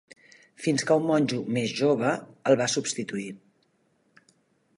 [0.67, 2.15] Fins que un monjo més jove
[2.53, 3.31] el va substituir.